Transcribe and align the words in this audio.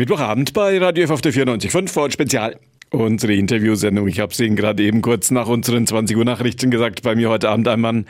Mittwochabend 0.00 0.54
bei 0.54 0.78
Radio 0.78 1.04
F 1.04 1.10
auf 1.10 1.20
der 1.20 1.30
94.5 1.30 1.88
vor 1.90 2.10
Spezial. 2.10 2.56
Unsere 2.88 3.34
Interviewsendung. 3.34 4.08
Ich 4.08 4.18
habe 4.18 4.32
es 4.32 4.40
Ihnen 4.40 4.56
gerade 4.56 4.82
eben 4.82 5.02
kurz 5.02 5.30
nach 5.30 5.46
unseren 5.46 5.86
20 5.86 6.16
Uhr 6.16 6.24
Nachrichten 6.24 6.70
gesagt. 6.70 7.02
Bei 7.02 7.14
mir 7.14 7.28
heute 7.28 7.50
Abend 7.50 7.68
ein 7.68 7.80
Mann, 7.82 8.06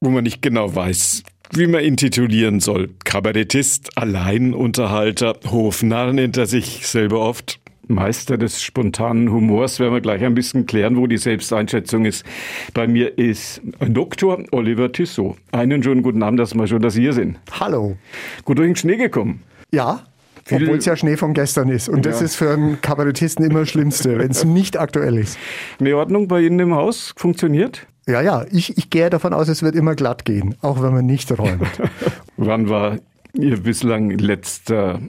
wo 0.00 0.08
man 0.08 0.24
nicht 0.24 0.40
genau 0.40 0.74
weiß, 0.74 1.24
wie 1.52 1.66
man 1.66 1.84
ihn 1.84 1.98
titulieren 1.98 2.60
soll. 2.60 2.88
Kabarettist, 3.04 3.98
Alleinunterhalter, 3.98 5.36
Hofnarr 5.44 6.14
nennt 6.14 6.38
er 6.38 6.46
sich 6.46 6.86
selber 6.86 7.20
oft. 7.20 7.60
Meister 7.86 8.38
des 8.38 8.62
spontanen 8.62 9.30
Humors, 9.30 9.78
werden 9.78 9.92
wir 9.92 10.00
gleich 10.00 10.24
ein 10.24 10.34
bisschen 10.34 10.64
klären, 10.64 10.96
wo 10.96 11.06
die 11.06 11.18
Selbsteinschätzung 11.18 12.06
ist. 12.06 12.24
Bei 12.72 12.88
mir 12.88 13.18
ist 13.18 13.60
Dr. 13.80 14.42
Oliver 14.52 14.90
Tissot. 14.90 15.36
Einen 15.52 15.82
schönen 15.82 16.00
guten 16.00 16.22
Abend, 16.22 16.40
dass 16.40 16.54
wir 16.54 16.66
schon, 16.66 16.80
dass 16.80 16.94
Sie 16.94 17.02
hier 17.02 17.12
sind. 17.12 17.38
Hallo. 17.60 17.98
Gut 18.46 18.56
durch 18.56 18.68
den 18.68 18.76
Schnee 18.76 18.96
gekommen. 18.96 19.42
Ja, 19.70 20.06
obwohl 20.50 20.78
es 20.78 20.84
ja 20.84 20.96
Schnee 20.96 21.16
von 21.16 21.34
gestern 21.34 21.68
ist. 21.68 21.88
Und 21.88 22.06
das 22.06 22.22
ist 22.22 22.36
für 22.36 22.50
einen 22.50 22.80
Kabarettisten 22.80 23.44
immer 23.44 23.60
das 23.60 23.70
Schlimmste, 23.70 24.18
wenn 24.18 24.30
es 24.30 24.44
nicht 24.44 24.78
aktuell 24.78 25.18
ist. 25.18 25.38
Eine 25.80 25.96
Ordnung 25.96 26.28
bei 26.28 26.42
Ihnen 26.42 26.58
im 26.60 26.74
Haus 26.74 27.12
funktioniert? 27.16 27.86
Ja, 28.08 28.20
ja, 28.20 28.44
ich, 28.50 28.78
ich 28.78 28.88
gehe 28.90 29.10
davon 29.10 29.32
aus, 29.32 29.48
es 29.48 29.62
wird 29.62 29.74
immer 29.74 29.96
glatt 29.96 30.24
gehen, 30.24 30.54
auch 30.62 30.80
wenn 30.80 30.92
man 30.92 31.06
nicht 31.06 31.36
räumt. 31.36 31.66
Wann 32.36 32.68
war 32.68 32.98
Ihr 33.32 33.60
bislang 33.60 34.10
letzter 34.10 35.00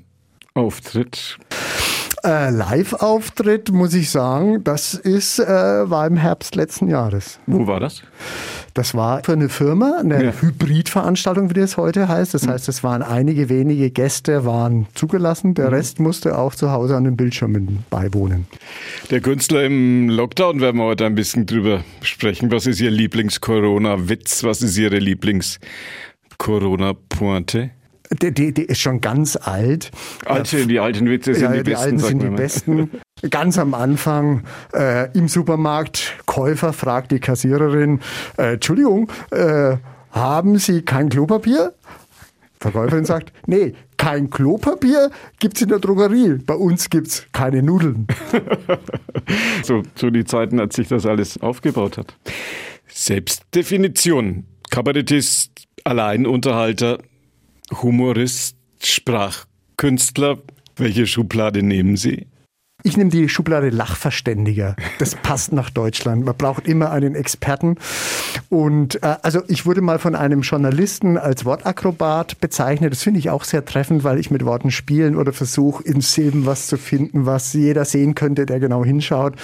Auftritt? 0.56 1.38
Äh, 2.24 2.50
Live-Auftritt, 2.50 3.72
muss 3.72 3.94
ich 3.94 4.10
sagen, 4.10 4.64
das 4.64 4.96
ist, 4.96 5.38
äh, 5.38 5.46
war 5.46 6.08
im 6.08 6.18
Herbst 6.18 6.56
letzten 6.56 6.90
Jahres. 6.90 7.40
Wo 7.46 7.68
war 7.68 7.80
das? 7.80 8.02
Das 8.78 8.94
war 8.94 9.24
für 9.24 9.34
eine 9.34 9.50
Firma, 9.50 9.98
eine 10.00 10.26
ja. 10.26 10.34
Hybridveranstaltung, 10.40 11.50
wie 11.50 11.56
das 11.56 11.78
heute 11.78 12.08
heißt. 12.08 12.36
Das 12.36 12.48
heißt, 12.48 12.70
es 12.70 12.84
waren 12.84 13.02
einige 13.02 13.50
wenige 13.50 13.90
Gäste 13.90 14.46
waren 14.46 14.86
zugelassen, 14.94 15.56
der 15.56 15.70
mhm. 15.70 15.74
Rest 15.74 16.00
musste 16.00 16.38
auch 16.38 16.54
zu 16.54 16.70
Hause 16.70 16.96
an 16.96 17.06
den 17.06 17.18
Bildschirmen 17.18 17.84
beiwohnen. 17.90 18.46
Der 19.10 19.22
Künstler 19.22 19.64
im 19.64 20.10
Lockdown 20.10 20.62
werden 20.62 20.78
wir 20.78 20.84
heute 20.84 21.08
ein 21.08 21.16
bisschen 21.16 21.48
drüber 21.48 21.84
sprechen. 22.04 22.52
Was 22.52 22.68
ist 22.68 22.80
Ihr 22.80 22.92
Lieblings-Corona-Witz? 22.92 24.44
Was 24.44 24.62
ist 24.62 24.78
Ihre 24.78 25.00
Lieblings-Corona-Pointe? 25.00 27.72
Die, 28.22 28.32
die, 28.32 28.54
die, 28.54 28.62
ist 28.62 28.80
schon 28.80 29.02
ganz 29.02 29.38
alt. 29.38 29.90
Alte, 30.24 30.68
die 30.68 30.80
alten 30.80 31.10
Witze 31.10 31.34
sind 31.34 31.46
ja, 31.46 31.54
die, 31.54 31.64
die 31.64 31.72
besten. 31.72 31.84
Alten 31.84 32.00
sind 32.00 32.22
die 32.22 32.30
besten. 32.30 32.92
Ganz 33.30 33.58
am 33.58 33.74
Anfang 33.74 34.44
äh, 34.74 35.12
im 35.18 35.28
Supermarkt, 35.28 36.16
Käufer 36.26 36.72
fragt 36.72 37.12
die 37.12 37.20
Kassiererin, 37.20 38.00
äh, 38.38 38.54
Entschuldigung, 38.54 39.12
äh, 39.32 39.78
haben 40.12 40.60
Sie 40.60 40.84
kein 40.84 41.10
Klopapier? 41.10 41.74
Verkäuferin 42.60 43.06
sagt, 43.06 43.34
nee, 43.48 43.74
kein 43.98 44.30
Klopapier 44.30 45.10
gibt's 45.40 45.62
in 45.62 45.70
der 45.70 45.80
Drogerie. 45.80 46.40
Bei 46.46 46.54
uns 46.54 46.90
gibt's 46.90 47.26
keine 47.32 47.64
Nudeln. 47.64 48.08
so 49.64 49.82
zu 49.96 50.12
die 50.12 50.26
Zeiten, 50.26 50.60
als 50.60 50.76
sich 50.76 50.88
das 50.88 51.06
alles 51.06 51.42
aufgebaut 51.42 51.98
hat. 51.98 52.16
Selbstdefinition. 52.88 54.46
Kabarettist, 54.70 55.68
Alleinunterhalter, 55.84 57.00
Humorist, 57.82 58.58
Sprachkünstler. 58.84 60.40
Welche 60.76 61.08
Schublade 61.08 61.64
nehmen 61.64 61.96
Sie? 61.98 62.28
Ich 62.88 62.96
nehme 62.96 63.10
die 63.10 63.28
Schublade 63.28 63.70
Lachverständiger. 63.70 64.78
Das 64.98 65.14
passt 65.14 65.52
nach 65.52 65.70
Deutschland. 65.70 66.24
Man 66.24 66.38
braucht 66.38 66.70
immer 66.70 66.90
einen 66.90 67.16
Experten. 67.16 67.76
Und 68.48 69.04
äh, 69.04 69.18
also 69.24 69.42
ich 69.50 69.66
wurde 69.66 69.82
mal 69.82 70.00
von 70.00 70.16
einem 70.16 70.40
Journalisten 70.40 71.18
als 71.18 71.44
Wortakrobat 71.44 72.40
bezeichnet. 72.40 72.94
Das 72.94 73.04
finde 73.04 73.20
ich 73.20 73.30
auch 73.30 73.44
sehr 73.44 73.66
treffend, 73.66 74.06
weil 74.06 74.18
ich 74.20 74.32
mit 74.32 74.46
Worten 74.46 74.72
spielen 74.72 75.18
oder 75.18 75.34
versuche 75.34 75.84
in 75.84 76.00
Silben 76.00 76.46
was 76.46 76.68
zu 76.68 76.78
finden, 76.78 77.26
was 77.26 77.52
jeder 77.52 77.84
sehen 77.84 78.16
könnte, 78.16 78.46
der 78.46 78.62
genau 78.62 78.86
hinschaut. 78.86 79.36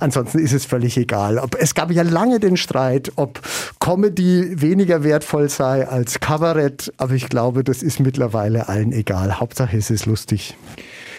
Ansonsten 0.00 0.40
ist 0.40 0.52
es 0.52 0.64
völlig 0.64 0.96
egal. 0.96 1.38
Ob, 1.38 1.54
es 1.54 1.76
gab 1.76 1.92
ja 1.92 2.02
lange 2.02 2.40
den 2.40 2.56
Streit, 2.56 3.12
ob 3.14 3.40
Comedy 3.78 4.60
weniger 4.60 5.04
wertvoll 5.04 5.48
sei 5.48 5.86
als 5.86 6.18
Kabarett. 6.18 6.92
Aber 6.96 7.14
ich 7.14 7.28
glaube, 7.28 7.62
das 7.62 7.84
ist 7.84 8.00
mittlerweile 8.00 8.68
allen 8.68 8.90
egal. 8.90 9.38
Hauptsache 9.38 9.76
es 9.76 9.88
ist 9.88 10.06
lustig 10.06 10.56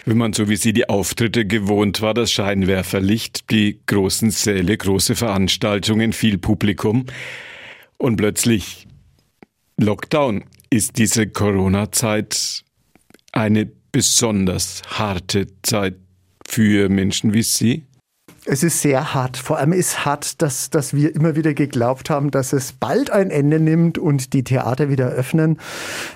wenn 0.04 0.18
man 0.18 0.32
so 0.32 0.48
wie 0.48 0.56
Sie 0.56 0.72
die 0.72 0.88
Auftritte 0.88 1.46
gewohnt 1.46 2.00
war, 2.00 2.14
das 2.14 2.32
Scheinwerferlicht, 2.32 3.50
die 3.50 3.80
großen 3.86 4.30
Säle, 4.30 4.76
große 4.76 5.16
Veranstaltungen, 5.16 6.12
viel 6.12 6.38
Publikum 6.38 7.06
und 7.98 8.16
plötzlich 8.16 8.86
Lockdown. 9.78 10.44
Ist 10.70 10.98
diese 10.98 11.26
Corona-Zeit 11.26 12.64
eine 13.32 13.70
besonders 13.92 14.82
harte 14.86 15.48
Zeit 15.62 15.96
für 16.46 16.88
Menschen 16.88 17.32
wie 17.32 17.42
Sie? 17.42 17.84
Es 18.46 18.62
ist 18.62 18.80
sehr 18.80 19.12
hart. 19.12 19.36
Vor 19.36 19.58
allem 19.58 19.72
ist 19.72 20.06
hart, 20.06 20.40
dass, 20.40 20.70
dass 20.70 20.94
wir 20.94 21.14
immer 21.14 21.36
wieder 21.36 21.52
geglaubt 21.52 22.08
haben, 22.08 22.30
dass 22.30 22.54
es 22.54 22.72
bald 22.72 23.10
ein 23.10 23.30
Ende 23.30 23.60
nimmt 23.60 23.98
und 23.98 24.32
die 24.32 24.42
Theater 24.44 24.88
wieder 24.88 25.08
öffnen. 25.08 25.58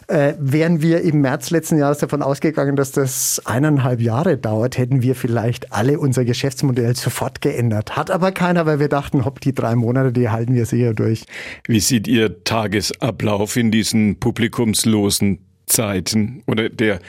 Äh, 0.08 0.32
wären 0.38 0.80
wir 0.80 1.02
im 1.02 1.20
März 1.20 1.50
letzten 1.50 1.76
Jahres 1.76 1.98
davon 1.98 2.22
ausgegangen, 2.22 2.76
dass 2.76 2.92
das 2.92 3.42
eineinhalb 3.44 4.00
Jahre 4.00 4.38
dauert, 4.38 4.78
hätten 4.78 5.02
wir 5.02 5.14
vielleicht 5.14 5.72
alle 5.72 5.98
unser 5.98 6.24
Geschäftsmodell 6.24 6.96
sofort 6.96 7.42
geändert. 7.42 7.94
Hat 7.94 8.10
aber 8.10 8.32
keiner, 8.32 8.64
weil 8.64 8.80
wir 8.80 8.88
dachten, 8.88 9.26
hopp, 9.26 9.40
die 9.40 9.54
drei 9.54 9.74
Monate, 9.74 10.12
die 10.12 10.30
halten 10.30 10.54
wir 10.54 10.64
sicher 10.64 10.94
durch. 10.94 11.26
Wie 11.66 11.80
sieht 11.80 12.08
Ihr 12.08 12.42
Tagesablauf 12.42 13.56
in 13.56 13.70
diesen 13.70 14.18
publikumslosen 14.18 15.40
Zeiten 15.66 16.42
oder 16.46 16.68
der 16.68 17.00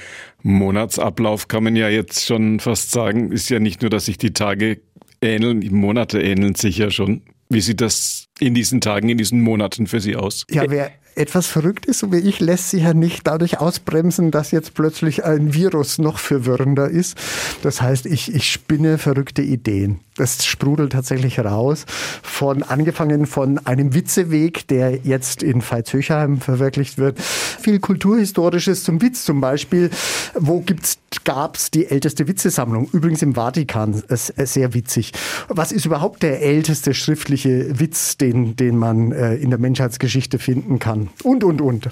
Monatsablauf 0.44 1.48
kann 1.48 1.64
man 1.64 1.76
ja 1.76 1.90
jetzt 1.90 2.26
schon 2.26 2.60
fast 2.60 2.92
sagen, 2.92 3.32
ist 3.32 3.50
ja 3.50 3.60
nicht 3.60 3.82
nur, 3.82 3.90
dass 3.90 4.06
sich 4.06 4.18
die 4.18 4.32
Tage 4.32 4.80
ähneln, 5.26 5.62
die 5.62 5.70
Monate 5.70 6.22
ähneln 6.22 6.56
sich 6.56 6.78
ja 6.78 6.92
schon. 6.92 7.22
Wie 7.50 7.62
sieht 7.62 7.82
das 7.82 8.28
in 8.40 8.54
diesen 8.56 8.82
Tagen, 8.82 9.10
in 9.10 9.18
diesen 9.18 9.42
Monaten 9.42 9.88
für 9.88 10.00
Sie 10.00 10.16
aus? 10.16 10.46
Ja, 10.50 10.64
wer 10.68 10.92
etwas 11.16 11.48
verrückt 11.48 11.86
ist, 11.86 12.00
so 12.00 12.12
wie 12.12 12.18
ich, 12.18 12.40
lässt 12.40 12.72
sich 12.72 12.84
ja 12.84 12.94
nicht 12.94 13.26
dadurch 13.26 13.60
ausbremsen, 13.60 14.32
dass 14.32 14.52
jetzt 14.52 14.74
plötzlich 14.74 15.24
ein 15.24 15.54
Virus 15.54 15.98
noch 15.98 16.20
verwirrender 16.20 16.90
ist. 16.90 17.18
Das 17.64 17.82
heißt, 17.82 18.06
ich, 18.06 18.34
ich 18.34 18.52
spinne 18.52 18.98
verrückte 18.98 19.42
Ideen. 19.42 20.00
Das 20.18 20.46
sprudelt 20.46 20.94
tatsächlich 20.94 21.40
raus. 21.40 21.86
Von 22.24 22.64
angefangen 22.64 23.26
von 23.26 23.60
einem 23.66 23.94
Witzeweg, 23.94 24.66
der 24.68 25.00
jetzt 25.04 25.44
in 25.44 25.62
Veitshöchheim 25.62 26.40
verwirklicht 26.40 26.98
wird. 26.98 27.20
Viel 27.20 27.80
Kulturhistorisches 27.80 28.86
zum 28.86 29.02
Witz 29.02 29.26
zum 29.26 29.42
Beispiel. 29.42 29.90
Wo 30.36 30.62
gibt's 30.62 31.00
gab's 31.26 31.72
die 31.72 31.88
älteste 31.88 32.28
Witzesammlung? 32.28 32.88
Übrigens 32.92 33.22
im 33.22 33.36
Vatikan. 33.36 34.04
Sehr 34.10 34.74
witzig. 34.74 35.12
Was 35.50 35.72
ist 35.72 35.86
überhaupt 35.86 36.24
der 36.24 36.42
älteste 36.42 36.94
schriftliche 36.94 37.80
Witz, 37.80 38.18
den, 38.18 38.56
den 38.56 38.78
man 38.78 39.12
äh, 39.12 39.36
in 39.36 39.50
der 39.50 39.60
Menschheitsgeschichte 39.60 40.40
finden 40.40 40.80
kann? 40.80 41.10
Und, 41.24 41.44
und, 41.44 41.62
und. 41.62 41.90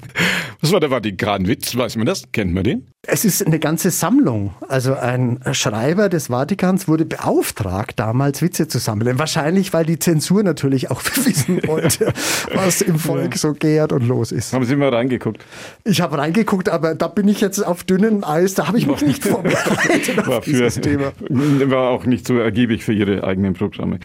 Was 0.60 0.72
war 0.72 0.80
der 0.80 0.90
Vatikanwitz? 0.90 1.76
Weiß 1.76 1.96
man 1.96 2.06
das? 2.06 2.24
Kennt 2.32 2.54
man 2.54 2.64
den? 2.64 2.86
Es 3.06 3.24
ist 3.24 3.46
eine 3.46 3.58
ganze 3.58 3.90
Sammlung. 3.90 4.54
Also 4.68 4.94
ein 4.94 5.40
Schreiber 5.52 6.08
des 6.08 6.28
Vatikans 6.28 6.88
wurde 6.88 7.04
beauftragt, 7.04 8.00
damals 8.14 8.42
Witze 8.42 8.68
zu 8.68 8.78
sammeln. 8.78 9.18
Wahrscheinlich, 9.18 9.72
weil 9.72 9.84
die 9.84 9.98
Zensur 9.98 10.44
natürlich 10.44 10.88
auch 10.88 11.02
wissen 11.24 11.60
wollte, 11.66 12.12
was 12.54 12.80
im 12.80 12.96
Volk 12.96 13.36
so 13.36 13.54
gärt 13.54 13.90
und 13.90 14.06
los 14.06 14.30
ist. 14.30 14.52
Haben 14.52 14.64
Sie 14.64 14.76
mal 14.76 14.90
reingeguckt? 14.94 15.44
Ich 15.82 16.00
habe 16.00 16.16
reingeguckt, 16.16 16.68
aber 16.68 16.94
da 16.94 17.08
bin 17.08 17.26
ich 17.26 17.40
jetzt 17.40 17.58
auf 17.58 17.82
dünnem 17.82 18.22
Eis. 18.22 18.54
Da 18.54 18.68
habe 18.68 18.78
ich 18.78 18.86
mich 18.86 19.02
nicht 19.02 19.24
vorbereitet 19.24 20.16
war, 20.28 20.42
für, 20.42 20.70
Thema. 20.80 21.12
war 21.28 21.90
auch 21.90 22.06
nicht 22.06 22.28
so 22.28 22.38
ergiebig 22.38 22.84
für 22.84 22.92
Ihre 22.92 23.24
eigenen 23.24 23.54
Programme. 23.54 23.98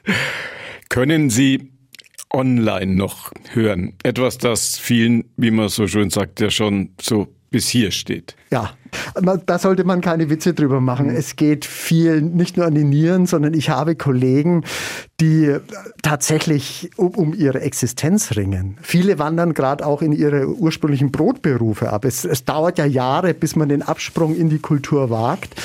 Können 0.90 1.30
Sie 1.30 1.72
online 2.34 2.96
noch 2.96 3.32
hören? 3.54 3.94
Etwas, 4.02 4.40
das 4.40 4.80
vielen, 4.80 5.26
wie 5.38 5.52
man 5.52 5.70
so 5.70 5.86
schön 5.86 6.10
sagt, 6.10 6.40
ja 6.40 6.50
schon 6.50 6.96
so 7.00 7.28
bis 7.52 7.70
hier 7.70 7.92
steht. 7.92 8.36
Ja, 8.50 8.72
da 9.46 9.60
sollte 9.60 9.84
man 9.84 10.02
keine 10.02 10.30
Witze 10.30 10.54
drüber 10.54 10.82
machen. 10.82 11.08
Mhm. 11.08 11.16
Es 11.16 11.36
geht 11.36 11.66
viel 11.66 12.22
nicht 12.22 12.58
nur 12.58 12.66
an 12.66 12.76
die 12.76 12.84
Nieren, 12.84 13.26
sondern 13.26 13.54
ich 13.54 13.70
habe 13.70 13.96
Kollegen, 13.96 14.64
die 15.20 15.58
tatsächlich 16.02 16.92
um, 16.98 17.10
um 17.10 17.34
ihre 17.34 17.62
Existenz 17.62 18.36
ringen. 18.36 18.78
Viele 18.82 19.20
wandern 19.20 19.54
gerade 19.54 19.86
auch 19.86 20.02
in 20.02 20.12
ihre 20.12 20.48
ursprünglichen 20.48 21.12
Brotberufe 21.12 21.92
ab. 21.92 22.06
Es, 22.06 22.26
es 22.26 22.46
dauert 22.46 22.78
ja 22.78 22.86
Jahre, 22.86 23.34
bis 23.34 23.56
man 23.56 23.70
den 23.70 23.82
Absprung 23.82 24.36
in 24.36 24.50
die 24.50 24.60
Kultur 24.60 25.10
wagt. 25.10 25.56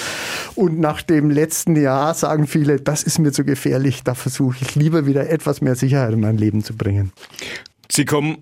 Und 0.55 0.79
nach 0.79 1.03
dem 1.03 1.31
letzten 1.31 1.77
Jahr 1.77 2.15
sagen 2.15 2.47
viele, 2.47 2.81
das 2.81 3.03
ist 3.03 3.19
mir 3.19 3.33
zu 3.33 3.45
gefährlich, 3.45 4.03
da 4.05 4.15
versuche 4.15 4.57
ich 4.61 4.75
lieber 4.75 5.07
wieder 5.07 5.29
etwas 5.31 5.61
mehr 5.61 5.75
Sicherheit 5.75 6.13
in 6.13 6.21
mein 6.21 6.39
Leben 6.39 6.63
zu 6.63 6.77
bringen. 6.77 7.13
Sie 7.91 8.05
kommen, 8.05 8.39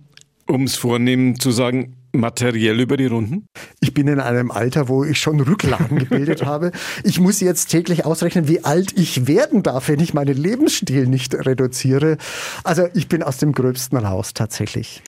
um 0.47 0.65
es 0.65 0.77
vornehmen 0.77 1.39
zu 1.39 1.51
sagen, 1.51 1.95
materiell 2.13 2.81
über 2.81 2.97
die 2.97 3.07
Runden? 3.07 3.47
Ich 3.81 3.95
bin 3.95 4.09
in 4.09 4.21
einem 4.21 4.51
Alter, 4.51 4.89
wo 4.89 5.05
ich 5.05 5.19
schon 5.19 5.41
Rücklagen 5.41 5.99
gebildet 5.99 6.43
habe. 6.47 6.73
Ich 7.05 7.21
muss 7.21 7.41
jetzt 7.41 7.67
täglich 7.67 8.05
ausrechnen, 8.05 8.49
wie 8.49 8.65
alt 8.65 8.99
ich 8.99 9.27
werden 9.27 9.63
darf, 9.63 9.89
wenn 9.89 10.01
ich 10.01 10.15
meinen 10.15 10.37
Lebensstil 10.37 11.07
nicht 11.07 11.35
reduziere. 11.35 12.19
Also 12.65 12.89
ich 12.95 13.09
bin 13.09 13.23
aus 13.23 13.39
dem 13.39 13.53
Gröbsten 13.53 13.99
raus 13.99 14.35
tatsächlich. 14.35 15.03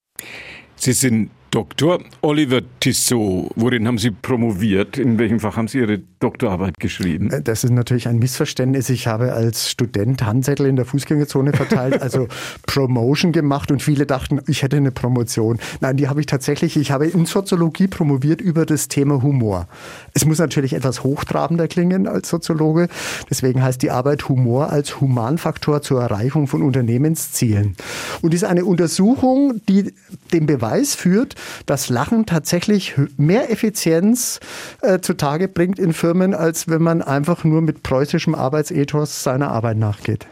Sie 0.76 0.92
sind 0.92 1.30
Dr. 1.54 2.00
Oliver 2.20 2.62
Tissot, 2.80 3.48
worin 3.54 3.86
haben 3.86 3.98
Sie 3.98 4.10
promoviert? 4.10 4.98
In 4.98 5.20
welchem 5.20 5.38
Fach 5.38 5.56
haben 5.56 5.68
Sie 5.68 5.78
Ihre 5.78 6.00
Doktorarbeit 6.18 6.80
geschrieben? 6.80 7.30
Äh, 7.30 7.42
das 7.42 7.62
ist 7.62 7.70
natürlich 7.70 8.08
ein 8.08 8.18
Missverständnis. 8.18 8.90
Ich 8.90 9.06
habe 9.06 9.32
als 9.34 9.70
Student 9.70 10.24
Handzettel 10.24 10.66
in 10.66 10.74
der 10.74 10.84
Fußgängerzone 10.84 11.52
verteilt, 11.52 12.02
also 12.02 12.26
Promotion 12.66 13.30
gemacht 13.30 13.70
und 13.70 13.82
viele 13.84 14.04
dachten, 14.04 14.40
ich 14.48 14.64
hätte 14.64 14.78
eine 14.78 14.90
Promotion. 14.90 15.60
Nein, 15.80 15.96
die 15.96 16.08
habe 16.08 16.18
ich 16.18 16.26
tatsächlich, 16.26 16.76
ich 16.76 16.90
habe 16.90 17.06
in 17.06 17.24
Soziologie 17.24 17.86
promoviert 17.86 18.40
über 18.40 18.66
das 18.66 18.88
Thema 18.88 19.22
Humor. 19.22 19.68
Es 20.12 20.24
muss 20.24 20.38
natürlich 20.38 20.72
etwas 20.72 21.04
hochtrabender 21.04 21.68
klingen 21.68 22.08
als 22.08 22.30
Soziologe. 22.30 22.88
Deswegen 23.30 23.62
heißt 23.62 23.80
die 23.80 23.92
Arbeit 23.92 24.28
Humor 24.28 24.70
als 24.70 25.00
Humanfaktor 25.00 25.82
zur 25.82 26.02
Erreichung 26.02 26.48
von 26.48 26.62
Unternehmenszielen. 26.62 27.76
Und 28.22 28.34
ist 28.34 28.42
eine 28.42 28.64
Untersuchung, 28.64 29.60
die 29.68 29.94
den 30.32 30.46
Beweis 30.46 30.96
führt, 30.96 31.36
dass 31.66 31.88
Lachen 31.88 32.26
tatsächlich 32.26 32.94
mehr 33.16 33.50
Effizienz 33.50 34.40
äh, 34.82 35.00
zutage 35.00 35.48
bringt 35.48 35.78
in 35.78 35.92
Firmen, 35.92 36.34
als 36.34 36.68
wenn 36.68 36.82
man 36.82 37.02
einfach 37.02 37.44
nur 37.44 37.62
mit 37.62 37.82
preußischem 37.82 38.34
Arbeitsethos 38.34 39.22
seiner 39.22 39.50
Arbeit 39.50 39.78
nachgeht. 39.78 40.26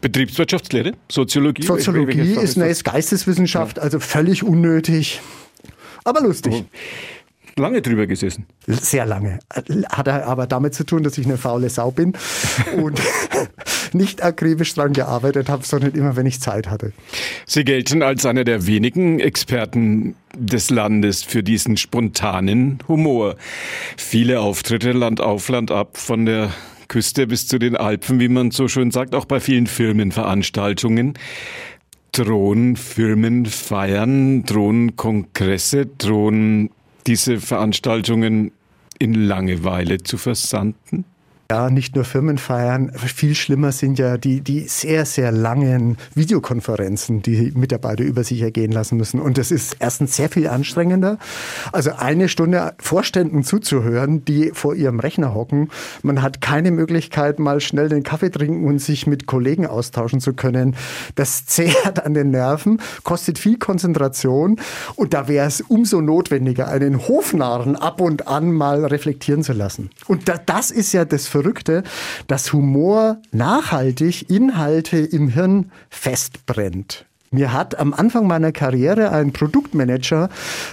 Betriebswirtschaftslehre, 0.00 0.92
Soziologie. 1.10 1.62
Soziologie 1.62 2.32
ist 2.32 2.56
eine 2.58 2.74
Geisteswissenschaft, 2.74 3.78
also 3.78 4.00
völlig 4.00 4.42
unnötig, 4.42 5.20
aber 6.04 6.20
lustig. 6.20 6.64
Oh 6.66 6.78
lange 7.56 7.82
drüber 7.82 8.06
gesessen. 8.06 8.46
Sehr 8.66 9.06
lange. 9.06 9.38
Hat 9.90 10.08
aber 10.08 10.46
damit 10.46 10.74
zu 10.74 10.84
tun, 10.84 11.02
dass 11.02 11.18
ich 11.18 11.26
eine 11.26 11.38
faule 11.38 11.68
Sau 11.70 11.90
bin 11.90 12.14
und 12.76 13.00
nicht 13.92 14.22
akribisch 14.22 14.74
dran 14.74 14.92
gearbeitet 14.92 15.48
habe, 15.48 15.64
sondern 15.64 15.92
immer, 15.92 16.16
wenn 16.16 16.26
ich 16.26 16.40
Zeit 16.40 16.68
hatte. 16.70 16.92
Sie 17.46 17.64
gelten 17.64 18.02
als 18.02 18.26
einer 18.26 18.44
der 18.44 18.66
wenigen 18.66 19.20
Experten 19.20 20.14
des 20.34 20.70
Landes 20.70 21.22
für 21.22 21.42
diesen 21.42 21.76
spontanen 21.76 22.78
Humor. 22.88 23.36
Viele 23.96 24.40
Auftritte 24.40 24.92
Land 24.92 25.20
auf 25.20 25.48
Land 25.48 25.70
ab, 25.70 25.98
von 25.98 26.24
der 26.24 26.50
Küste 26.88 27.26
bis 27.26 27.46
zu 27.46 27.58
den 27.58 27.76
Alpen, 27.76 28.20
wie 28.20 28.28
man 28.28 28.50
so 28.50 28.68
schön 28.68 28.90
sagt, 28.90 29.14
auch 29.14 29.24
bei 29.24 29.40
vielen 29.40 29.66
Firmenveranstaltungen. 29.66 31.14
Drohen 32.12 32.76
Firmen 32.76 33.46
feiern, 33.46 34.44
drohen 34.44 34.96
Kongresse, 34.96 35.86
drohen 35.86 36.70
diese 37.06 37.40
Veranstaltungen 37.40 38.52
in 38.98 39.14
Langeweile 39.14 40.02
zu 40.02 40.16
versanden? 40.18 41.04
Ja, 41.50 41.68
nicht 41.68 41.94
nur 41.96 42.04
Firmenfeiern. 42.04 42.92
Viel 42.94 43.34
schlimmer 43.34 43.72
sind 43.72 43.98
ja 43.98 44.16
die, 44.16 44.40
die 44.40 44.60
sehr, 44.60 45.04
sehr 45.04 45.30
langen 45.30 45.98
Videokonferenzen, 46.14 47.20
die 47.20 47.52
Mitarbeiter 47.54 48.04
über 48.04 48.24
sich 48.24 48.40
ergehen 48.40 48.72
lassen 48.72 48.96
müssen. 48.96 49.20
Und 49.20 49.36
das 49.36 49.50
ist 49.50 49.76
erstens 49.78 50.16
sehr 50.16 50.30
viel 50.30 50.48
anstrengender. 50.48 51.18
Also 51.70 51.92
eine 51.92 52.30
Stunde 52.30 52.72
Vorständen 52.78 53.44
zuzuhören, 53.44 54.24
die 54.24 54.52
vor 54.54 54.74
ihrem 54.74 54.98
Rechner 54.98 55.34
hocken. 55.34 55.68
Man 56.02 56.22
hat 56.22 56.40
keine 56.40 56.70
Möglichkeit, 56.70 57.38
mal 57.38 57.60
schnell 57.60 57.90
den 57.90 58.02
Kaffee 58.02 58.30
trinken 58.30 58.64
und 58.66 58.78
sich 58.78 59.06
mit 59.06 59.26
Kollegen 59.26 59.66
austauschen 59.66 60.20
zu 60.20 60.32
können. 60.32 60.74
Das 61.16 61.44
zehrt 61.44 62.06
an 62.06 62.14
den 62.14 62.30
Nerven, 62.30 62.80
kostet 63.02 63.38
viel 63.38 63.58
Konzentration. 63.58 64.58
Und 64.96 65.12
da 65.12 65.28
wäre 65.28 65.48
es 65.48 65.60
umso 65.60 66.00
notwendiger, 66.00 66.68
einen 66.68 67.06
Hofnarren 67.06 67.76
ab 67.76 68.00
und 68.00 68.26
an 68.26 68.52
mal 68.52 68.86
reflektieren 68.86 69.42
zu 69.42 69.52
lassen. 69.52 69.90
Und 70.06 70.32
das 70.46 70.70
ist 70.70 70.92
ja 70.92 71.04
das 71.04 71.26
Verrückte, 71.42 71.82
dass 72.28 72.52
Humor 72.52 73.18
nachhaltig 73.32 74.30
Inhalte 74.30 74.98
im 74.98 75.28
Hirn 75.28 75.72
festbrennt. 75.90 77.04
Mir 77.34 77.54
hat 77.54 77.78
am 77.78 77.94
Anfang 77.94 78.26
meiner 78.26 78.52
Karriere 78.52 79.10
ein 79.10 79.32
Produktmanager 79.32 80.28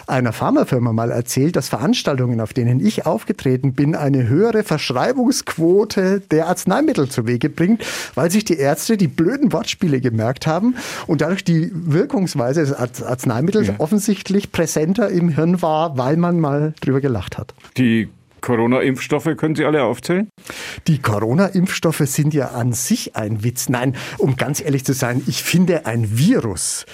einer 0.08 0.34
Pharmafirma 0.34 0.92
mal 0.92 1.10
erzählt, 1.10 1.56
dass 1.56 1.70
Veranstaltungen, 1.70 2.42
auf 2.42 2.52
denen 2.52 2.86
ich 2.86 3.06
aufgetreten 3.06 3.74
bin, 3.74 3.96
eine 3.96 4.28
höhere 4.28 4.64
Verschreibungsquote 4.64 6.20
der 6.20 6.48
Arzneimittel 6.48 7.08
zu 7.08 7.26
Wege 7.26 7.50
bringt, 7.50 7.86
weil 8.14 8.30
sich 8.30 8.44
die 8.44 8.58
Ärzte 8.58 8.98
die 8.98 9.08
blöden 9.08 9.54
Wortspiele 9.54 10.02
gemerkt 10.02 10.48
haben 10.48 10.76
und 11.08 11.22
dadurch 11.22 11.46
die 11.46 11.72
Wirkungsweise 11.74 12.66
des 12.66 12.74
Arzneimittels 12.74 13.70
ja. 13.70 13.76
offensichtlich 13.78 14.52
präsenter 14.52 15.08
im 15.08 15.30
Hirn 15.30 15.62
war, 15.62 15.98
weil 15.98 16.18
man 16.18 16.42
mal 16.42 16.74
drüber 16.82 17.00
gelacht 17.00 17.38
hat. 17.38 17.54
Die 17.78 18.10
Corona-Impfstoffe 18.42 19.30
können 19.38 19.56
Sie 19.56 19.66
alle 19.66 19.84
aufzählen? 19.84 20.30
Die 20.88 21.00
Corona-Impfstoffe 21.00 22.04
sind 22.06 22.34
ja 22.34 22.50
an 22.50 22.74
sich 22.74 23.16
ein 23.16 23.44
Witz. 23.44 23.70
Nein, 23.70 23.96
um 24.18 24.36
ganz 24.36 24.62
ehrlich 24.62 24.86
zu 24.86 24.94
sein, 24.94 25.22
ich 25.28 25.44
finde 25.44 25.86
ein 25.86 26.18
Virus 26.18 26.86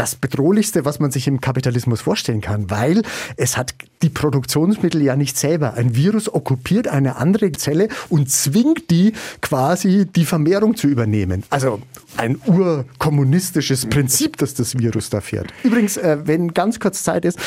das 0.00 0.14
bedrohlichste, 0.14 0.86
was 0.86 0.98
man 0.98 1.10
sich 1.10 1.28
im 1.28 1.42
Kapitalismus 1.42 2.00
vorstellen 2.00 2.40
kann, 2.40 2.70
weil 2.70 3.02
es 3.36 3.58
hat 3.58 3.74
die 4.00 4.08
Produktionsmittel 4.08 5.02
ja 5.02 5.14
nicht 5.14 5.36
selber. 5.36 5.74
Ein 5.74 5.94
Virus 5.94 6.32
okkupiert 6.32 6.88
eine 6.88 7.16
andere 7.16 7.52
Zelle 7.52 7.88
und 8.08 8.30
zwingt 8.30 8.90
die 8.90 9.12
quasi 9.42 10.06
die 10.06 10.24
Vermehrung 10.24 10.74
zu 10.74 10.86
übernehmen. 10.86 11.42
Also 11.50 11.82
ein 12.16 12.40
urkommunistisches 12.46 13.90
Prinzip, 13.90 14.38
das 14.38 14.54
das 14.54 14.78
Virus 14.78 15.10
da 15.10 15.20
fährt. 15.20 15.52
Übrigens, 15.64 15.98
äh, 15.98 16.16
wenn 16.24 16.54
ganz 16.54 16.80
kurz 16.80 17.02
Zeit 17.02 17.26
ist, 17.26 17.38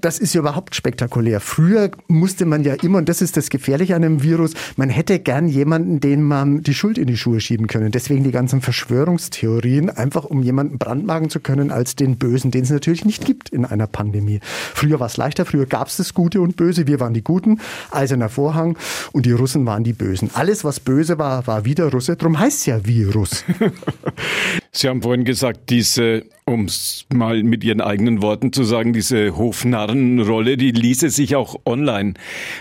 das 0.00 0.18
ist 0.18 0.34
ja 0.34 0.40
überhaupt 0.40 0.74
spektakulär. 0.74 1.40
Früher 1.40 1.90
musste 2.08 2.44
man 2.44 2.64
ja 2.64 2.74
immer, 2.74 2.98
und 2.98 3.08
das 3.08 3.22
ist 3.22 3.36
das 3.36 3.50
Gefährliche 3.50 3.96
an 3.96 4.04
einem 4.04 4.22
Virus, 4.22 4.52
man 4.76 4.90
hätte 4.90 5.18
gern 5.18 5.48
jemanden, 5.48 6.00
den 6.00 6.22
man 6.22 6.62
die 6.62 6.74
Schuld 6.74 6.98
in 6.98 7.06
die 7.06 7.16
Schuhe 7.16 7.40
schieben 7.40 7.66
können. 7.66 7.90
Deswegen 7.90 8.24
die 8.24 8.30
ganzen 8.30 8.60
Verschwörungstheorien, 8.60 9.90
einfach 9.90 10.24
um 10.24 10.42
jemanden 10.42 10.78
brandmagen 10.78 11.30
zu 11.30 11.40
können 11.40 11.70
als 11.70 11.96
den 11.96 12.16
Bösen, 12.16 12.50
den 12.50 12.64
es 12.64 12.70
natürlich 12.70 13.04
nicht 13.04 13.24
gibt 13.24 13.48
in 13.48 13.64
einer 13.64 13.86
Pandemie. 13.86 14.40
Früher 14.74 15.00
war 15.00 15.06
es 15.06 15.16
leichter, 15.16 15.44
früher 15.46 15.66
gab 15.66 15.88
es 15.88 15.96
das 15.96 16.14
Gute 16.14 16.40
und 16.40 16.56
Böse, 16.56 16.86
wir 16.86 17.00
waren 17.00 17.14
die 17.14 17.24
Guten, 17.24 17.60
Eiserner 17.90 18.28
Vorhang 18.28 18.76
und 19.12 19.26
die 19.26 19.32
Russen 19.32 19.66
waren 19.66 19.84
die 19.84 19.92
Bösen. 19.92 20.30
Alles, 20.34 20.64
was 20.64 20.80
böse 20.80 21.18
war, 21.18 21.46
war 21.46 21.64
wieder 21.64 21.90
Russe, 21.90 22.16
darum 22.16 22.38
heißt 22.38 22.60
es 22.60 22.66
ja 22.66 22.86
Virus. 22.86 23.44
Sie 24.72 24.88
haben 24.88 25.02
vorhin 25.02 25.24
gesagt, 25.24 25.70
diese 25.70 26.24
um 26.50 26.64
es 26.64 27.06
mal 27.12 27.42
mit 27.42 27.64
Ihren 27.64 27.80
eigenen 27.80 28.22
Worten 28.22 28.52
zu 28.52 28.64
sagen, 28.64 28.92
diese 28.92 29.36
Hofnarrenrolle, 29.36 30.56
die 30.56 30.72
ließe 30.72 31.10
sich 31.10 31.36
auch 31.36 31.60
online 31.64 32.14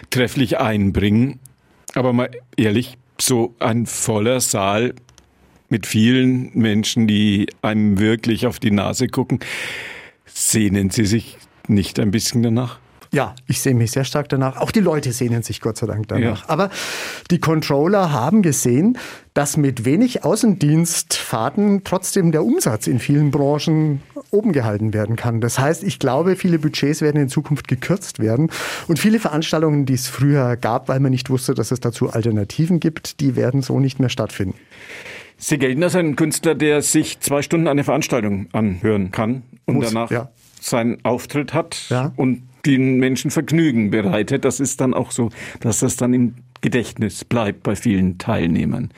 trefflich 0.10 0.60
einbringen. 0.60 1.40
Aber 1.96 2.14
mal 2.14 2.30
ehrlich, 2.56 2.98
so 3.20 3.56
ein 3.60 3.86
voller 3.86 4.40
Saal 4.40 4.94
mit 5.70 5.86
vielen 5.86 6.52
Menschen, 6.54 7.08
die 7.08 7.48
einem 7.62 8.00
wirklich 8.00 8.48
auf 8.48 8.60
die 8.60 8.72
Nase 8.72 9.08
gucken, 9.08 9.40
sehnen 10.26 10.90
Sie 10.90 11.06
sich 11.06 11.38
nicht 11.68 12.00
ein 12.00 12.12
bisschen 12.12 12.44
danach? 12.44 12.80
Ja, 13.12 13.36
ich 13.48 13.62
sehe 13.62 13.74
mich 13.74 13.92
sehr 13.92 14.04
stark 14.04 14.30
danach. 14.30 14.58
Auch 14.58 14.72
die 14.72 14.82
Leute 14.82 15.12
sehnen 15.14 15.42
sich 15.42 15.62
Gott 15.62 15.78
sei 15.78 15.88
Dank 15.88 16.08
danach. 16.08 16.42
Ja. 16.42 16.50
Aber 16.50 16.70
die 17.32 17.40
Controller 17.40 18.12
haben 18.12 18.44
gesehen, 18.44 18.98
dass 19.34 19.58
mit 19.58 19.84
wenig 19.84 20.24
Außendienstfahrten 20.24 21.84
trotzdem 21.84 22.32
der 22.32 22.44
Umsatz 22.44 22.86
in 22.86 23.00
vielen 23.00 23.32
Branchen 23.32 24.04
oben 24.32 24.52
gehalten 24.52 24.94
werden 24.94 25.16
kann. 25.16 25.42
Das 25.42 25.58
heißt, 25.58 25.84
ich 25.84 25.98
glaube, 25.98 26.36
viele 26.36 26.60
Budgets 26.60 27.02
werden 27.02 27.20
in 27.20 27.30
Zukunft 27.30 27.68
gekürzt 27.68 28.20
werden 28.20 28.52
und 28.88 29.00
viele 29.00 29.20
Veranstaltungen, 29.20 29.88
die 29.88 29.94
es 29.94 30.08
früher 30.08 30.56
gab, 30.56 30.88
weil 30.88 31.00
man 31.00 31.12
nicht 31.12 31.32
wusste, 31.32 31.56
dass 31.56 31.72
es 31.72 31.80
dazu 31.80 32.12
Alternativen 32.12 32.80
gibt, 32.80 33.22
die 33.22 33.36
werden 33.36 33.62
so 33.62 33.80
nicht 33.80 34.00
mehr 34.00 34.10
stattfinden. 34.10 34.56
Sie 35.38 35.58
gelten 35.58 35.82
als 35.84 35.96
ein 35.96 36.16
Künstler, 36.16 36.54
der 36.54 36.82
sich 36.82 37.22
zwei 37.22 37.42
Stunden 37.42 37.68
eine 37.68 37.84
Veranstaltung 37.84 38.50
anhören 38.52 39.12
kann 39.12 39.44
und 39.66 39.76
Muss, 39.76 39.88
danach 39.88 40.12
ja. 40.12 40.30
seinen 40.60 41.04
Auftritt 41.06 41.54
hat 41.54 41.86
ja. 41.90 42.12
und 42.18 42.44
den 42.66 42.98
Menschen 42.98 43.32
Vergnügen 43.32 43.92
bereitet. 43.92 44.46
Das 44.46 44.60
ist 44.60 44.82
dann 44.82 44.94
auch 44.94 45.12
so, 45.12 45.30
dass 45.60 45.80
das 45.80 45.96
dann 45.96 46.14
im 46.14 46.36
Gedächtnis 46.62 47.26
bleibt 47.26 47.64
bei 47.64 47.76
vielen 47.76 48.18
Teilnehmern. 48.18 48.90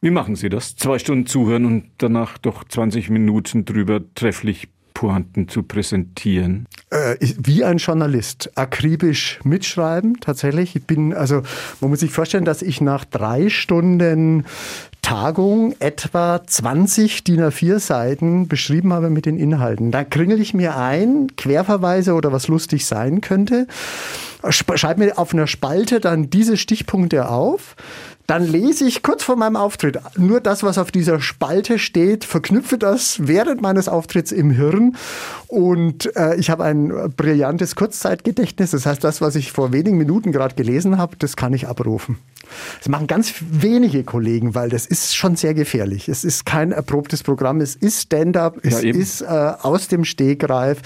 Wie 0.00 0.10
machen 0.10 0.34
Sie 0.34 0.48
das? 0.48 0.76
Zwei 0.76 0.98
Stunden 0.98 1.26
zuhören 1.26 1.64
und 1.64 1.84
danach 1.98 2.36
doch 2.38 2.64
20 2.64 3.10
Minuten 3.10 3.64
drüber 3.64 4.00
trefflich 4.14 4.68
Pointen 4.94 5.48
zu 5.48 5.62
präsentieren? 5.62 6.66
Äh, 6.90 7.16
wie 7.38 7.64
ein 7.64 7.78
Journalist, 7.78 8.50
akribisch 8.56 9.40
mitschreiben, 9.44 10.20
tatsächlich. 10.20 10.76
Ich 10.76 10.84
bin, 10.86 11.14
also 11.14 11.42
man 11.80 11.90
muss 11.90 12.00
sich 12.00 12.10
vorstellen, 12.10 12.44
dass 12.44 12.62
ich 12.62 12.80
nach 12.80 13.04
drei 13.04 13.48
Stunden 13.48 14.44
Tagung 15.02 15.74
etwa 15.80 16.40
20 16.46 17.24
DIN 17.24 17.42
A4 17.42 17.80
Seiten 17.80 18.48
beschrieben 18.48 18.92
habe 18.92 19.10
mit 19.10 19.26
den 19.26 19.36
Inhalten. 19.36 19.90
Da 19.90 20.04
kringel 20.04 20.40
ich 20.40 20.54
mir 20.54 20.76
ein, 20.76 21.26
Querverweise 21.36 22.14
oder 22.14 22.32
was 22.32 22.48
lustig 22.48 22.86
sein 22.86 23.20
könnte, 23.20 23.66
schreibe 24.50 25.04
mir 25.04 25.18
auf 25.18 25.32
einer 25.32 25.46
Spalte 25.46 26.00
dann 26.00 26.30
diese 26.30 26.56
Stichpunkte 26.56 27.28
auf, 27.28 27.76
dann 28.26 28.46
lese 28.46 28.86
ich 28.86 29.02
kurz 29.02 29.24
vor 29.24 29.36
meinem 29.36 29.56
Auftritt 29.56 29.98
nur 30.16 30.40
das, 30.40 30.62
was 30.62 30.78
auf 30.78 30.90
dieser 30.90 31.20
Spalte 31.20 31.78
steht, 31.78 32.24
verknüpfe 32.24 32.78
das 32.78 33.26
während 33.26 33.60
meines 33.60 33.88
Auftritts 33.88 34.32
im 34.32 34.50
Hirn 34.50 34.96
und 35.48 36.14
äh, 36.16 36.36
ich 36.36 36.48
habe 36.48 36.64
ein 36.64 37.12
brillantes 37.16 37.74
Kurzzeitgedächtnis. 37.74 38.70
Das 38.70 38.86
heißt, 38.86 39.02
das, 39.02 39.20
was 39.20 39.34
ich 39.34 39.52
vor 39.52 39.72
wenigen 39.72 39.98
Minuten 39.98 40.32
gerade 40.32 40.54
gelesen 40.54 40.98
habe, 40.98 41.16
das 41.18 41.36
kann 41.36 41.52
ich 41.52 41.66
abrufen. 41.66 42.18
Das 42.78 42.88
machen 42.88 43.06
ganz 43.06 43.34
wenige 43.40 44.04
Kollegen, 44.04 44.54
weil 44.54 44.68
das 44.68 44.86
ist 44.86 45.14
schon 45.16 45.36
sehr 45.36 45.54
gefährlich. 45.54 46.08
Es 46.08 46.24
ist 46.24 46.46
kein 46.46 46.72
erprobtes 46.72 47.22
Programm, 47.22 47.60
es 47.60 47.74
ist 47.74 48.02
Stand-up, 48.02 48.58
es 48.62 48.82
ja, 48.82 48.90
ist 48.90 49.22
äh, 49.22 49.26
aus 49.26 49.88
dem 49.88 50.04
Stegreif. 50.04 50.80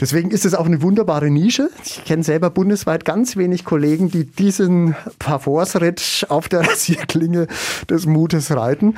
Deswegen 0.00 0.30
ist 0.30 0.46
es 0.46 0.54
auch 0.54 0.66
eine 0.66 0.80
wunderbare 0.80 1.30
Nische. 1.30 1.68
Ich 1.84 2.04
kenne 2.04 2.22
selber 2.22 2.50
bundesweit 2.50 3.04
ganz 3.04 3.36
wenig 3.36 3.64
Kollegen, 3.64 4.10
die 4.10 4.24
diesen 4.24 4.96
Pavorsritt 5.18 6.26
auf 6.28 6.48
der 6.48 6.60
Rasierklinge 6.68 7.46
des 7.88 8.06
Mutes 8.06 8.50
reiten. 8.50 8.94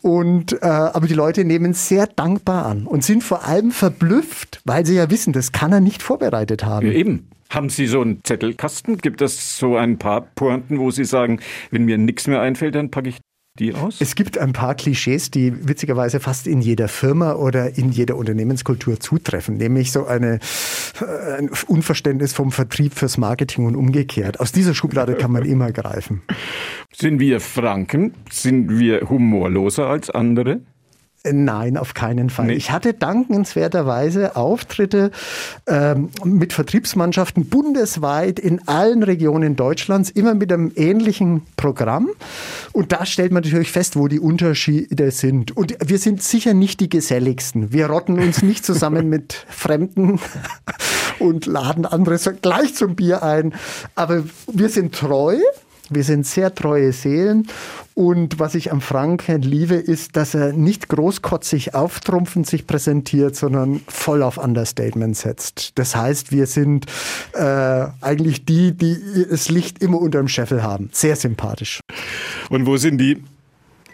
Und, 0.00 0.54
äh, 0.62 0.66
aber 0.66 1.06
die 1.06 1.14
Leute 1.14 1.44
nehmen 1.44 1.72
es 1.72 1.88
sehr 1.88 2.06
dankbar 2.06 2.66
an 2.66 2.86
und 2.86 3.04
sind 3.04 3.22
vor 3.22 3.44
allem 3.44 3.70
verblüfft, 3.70 4.62
weil 4.64 4.86
sie 4.86 4.94
ja 4.94 5.10
wissen, 5.10 5.32
das 5.32 5.52
kann 5.52 5.72
er 5.72 5.80
nicht 5.80 6.02
vorbereitet 6.02 6.64
haben. 6.64 6.86
Ja, 6.86 6.92
eben. 6.92 7.28
Haben 7.48 7.68
Sie 7.68 7.86
so 7.86 8.00
einen 8.00 8.24
Zettelkasten? 8.24 8.98
Gibt 8.98 9.22
es 9.22 9.56
so 9.58 9.76
ein 9.76 9.98
paar 9.98 10.22
Pointen, 10.22 10.80
wo 10.80 10.90
Sie 10.90 11.04
sagen, 11.04 11.38
wenn 11.70 11.84
mir 11.84 11.96
nichts 11.96 12.26
mehr 12.26 12.40
einfällt, 12.40 12.74
dann 12.74 12.90
packe 12.90 13.08
ich 13.08 13.18
die 13.58 13.74
aus? 13.74 14.00
Es 14.00 14.14
gibt 14.14 14.38
ein 14.38 14.52
paar 14.52 14.74
Klischees, 14.74 15.30
die 15.30 15.68
witzigerweise 15.68 16.20
fast 16.20 16.46
in 16.46 16.60
jeder 16.60 16.88
Firma 16.88 17.34
oder 17.34 17.76
in 17.76 17.90
jeder 17.90 18.16
Unternehmenskultur 18.16 19.00
zutreffen, 19.00 19.56
nämlich 19.56 19.92
so 19.92 20.06
eine, 20.06 20.40
äh, 21.00 21.38
ein 21.38 21.50
Unverständnis 21.66 22.32
vom 22.32 22.52
Vertrieb 22.52 22.94
fürs 22.94 23.18
Marketing 23.18 23.66
und 23.66 23.76
umgekehrt. 23.76 24.40
Aus 24.40 24.52
dieser 24.52 24.74
Schublade 24.74 25.14
kann 25.14 25.32
man 25.32 25.44
immer 25.44 25.72
greifen. 25.72 26.22
Sind 26.92 27.20
wir 27.20 27.40
Franken? 27.40 28.14
Sind 28.30 28.78
wir 28.78 29.08
humorloser 29.08 29.86
als 29.86 30.10
andere? 30.10 30.60
Nein, 31.32 31.76
auf 31.76 31.94
keinen 31.94 32.30
Fall. 32.30 32.46
Nee. 32.46 32.54
Ich 32.54 32.70
hatte 32.70 32.94
dankenswerterweise 32.94 34.36
Auftritte 34.36 35.10
ähm, 35.66 36.10
mit 36.24 36.52
Vertriebsmannschaften 36.52 37.46
bundesweit 37.46 38.38
in 38.38 38.66
allen 38.68 39.02
Regionen 39.02 39.56
Deutschlands, 39.56 40.10
immer 40.10 40.34
mit 40.34 40.52
einem 40.52 40.72
ähnlichen 40.76 41.42
Programm. 41.56 42.08
Und 42.72 42.92
da 42.92 43.06
stellt 43.06 43.32
man 43.32 43.42
natürlich 43.42 43.72
fest, 43.72 43.96
wo 43.96 44.08
die 44.08 44.20
Unterschiede 44.20 45.10
sind. 45.10 45.56
Und 45.56 45.76
wir 45.84 45.98
sind 45.98 46.22
sicher 46.22 46.54
nicht 46.54 46.80
die 46.80 46.88
geselligsten. 46.88 47.72
Wir 47.72 47.86
rotten 47.86 48.18
uns 48.18 48.42
nicht 48.42 48.64
zusammen 48.64 49.08
mit 49.08 49.32
Fremden 49.48 50.20
und 51.18 51.46
laden 51.46 51.86
andere 51.86 52.18
gleich 52.42 52.74
zum 52.74 52.96
Bier 52.96 53.22
ein. 53.22 53.54
Aber 53.94 54.24
wir 54.52 54.68
sind 54.68 54.94
treu. 54.94 55.36
Wir 55.88 56.02
sind 56.02 56.26
sehr 56.26 56.54
treue 56.54 56.92
Seelen 56.92 57.46
und 57.94 58.38
was 58.38 58.54
ich 58.54 58.72
am 58.72 58.80
Franken 58.80 59.42
liebe, 59.42 59.74
ist, 59.74 60.16
dass 60.16 60.34
er 60.34 60.52
nicht 60.52 60.88
großkotzig 60.88 61.74
auftrumpfend 61.74 62.46
sich 62.46 62.66
präsentiert, 62.66 63.36
sondern 63.36 63.80
voll 63.86 64.22
auf 64.22 64.36
Understatement 64.36 65.16
setzt. 65.16 65.72
Das 65.76 65.94
heißt, 65.94 66.32
wir 66.32 66.46
sind 66.46 66.86
äh, 67.34 67.86
eigentlich 68.00 68.44
die, 68.44 68.72
die 68.72 69.26
das 69.30 69.48
Licht 69.48 69.80
immer 69.80 70.00
unter 70.00 70.18
dem 70.18 70.28
Scheffel 70.28 70.62
haben. 70.62 70.90
Sehr 70.92 71.16
sympathisch. 71.16 71.80
Und 72.50 72.66
wo 72.66 72.76
sind 72.76 72.98
die, 72.98 73.22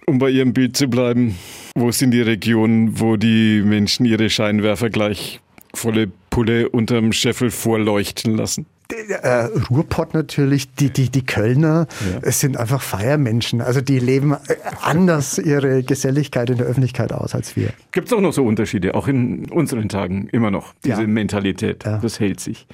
um 0.06 0.18
bei 0.18 0.30
Ihrem 0.30 0.52
Bild 0.52 0.76
zu 0.76 0.88
bleiben, 0.88 1.36
wo 1.74 1.90
sind 1.90 2.10
die 2.10 2.22
Regionen, 2.22 2.98
wo 3.00 3.16
die 3.16 3.62
Menschen 3.62 4.04
ihre 4.06 4.30
Scheinwerfer 4.30 4.90
gleich 4.90 5.40
volle 5.74 6.10
Pulle 6.30 6.68
unterm 6.68 7.12
Scheffel 7.12 7.50
vorleuchten 7.50 8.36
lassen? 8.36 8.66
Äh, 8.90 9.48
Ruhrpott 9.70 10.14
natürlich, 10.14 10.72
die, 10.74 10.90
die, 10.90 11.08
die 11.10 11.24
Kölner, 11.24 11.86
ja. 12.00 12.20
es 12.22 12.40
sind 12.40 12.56
einfach 12.56 12.82
Feiermenschen. 12.82 13.60
Also 13.60 13.80
die 13.80 13.98
leben 13.98 14.32
äh, 14.32 14.36
anders 14.82 15.38
ihre 15.38 15.82
Geselligkeit 15.82 16.50
in 16.50 16.58
der 16.58 16.66
Öffentlichkeit 16.66 17.12
aus 17.12 17.34
als 17.34 17.56
wir. 17.56 17.70
Gibt 17.92 18.08
es 18.08 18.12
auch 18.12 18.20
noch 18.20 18.32
so 18.32 18.44
Unterschiede, 18.44 18.94
auch 18.94 19.08
in 19.08 19.50
unseren 19.50 19.88
Tagen 19.88 20.28
immer 20.32 20.50
noch, 20.50 20.74
diese 20.84 21.02
ja. 21.02 21.06
Mentalität, 21.06 21.84
ja. 21.84 21.98
das 21.98 22.20
hält 22.20 22.40
sich. 22.40 22.66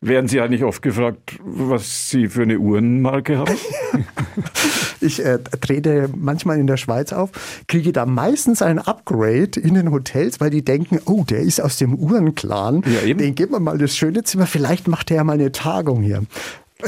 Werden 0.00 0.26
Sie 0.26 0.40
eigentlich 0.40 0.64
oft 0.64 0.82
gefragt, 0.82 1.38
was 1.44 2.10
Sie 2.10 2.28
für 2.28 2.42
eine 2.42 2.58
Uhrenmarke 2.58 3.38
haben? 3.38 3.54
ich 5.00 5.24
äh, 5.24 5.38
trete 5.60 6.10
manchmal 6.16 6.58
in 6.58 6.66
der 6.66 6.76
Schweiz 6.76 7.12
auf, 7.12 7.30
kriege 7.68 7.92
da 7.92 8.04
meistens 8.04 8.62
ein 8.62 8.80
Upgrade 8.80 9.60
in 9.60 9.74
den 9.74 9.92
Hotels, 9.92 10.40
weil 10.40 10.50
die 10.50 10.64
denken, 10.64 10.98
oh, 11.04 11.24
der 11.24 11.40
ist 11.40 11.60
aus 11.60 11.76
dem 11.76 11.94
Uhrenclan, 11.94 12.82
den 12.82 13.34
geben 13.36 13.52
wir 13.52 13.60
mal 13.60 13.78
das 13.78 13.96
schöne 13.96 14.24
Zimmer, 14.24 14.46
vielleicht 14.46 14.88
macht 14.88 15.10
der 15.10 15.18
ja 15.18 15.24
mal 15.24 15.34
eine 15.34 15.52
Tagung 15.62 16.02
hier. 16.02 16.22